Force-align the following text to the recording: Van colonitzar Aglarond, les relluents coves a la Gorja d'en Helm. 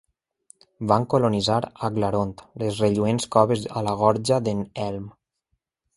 Van 0.91 1.03
colonitzar 1.13 1.57
Aglarond, 1.89 2.43
les 2.63 2.81
relluents 2.85 3.31
coves 3.37 3.69
a 3.83 3.87
la 3.89 3.97
Gorja 4.03 4.41
d'en 4.49 4.65
Helm. 4.87 5.07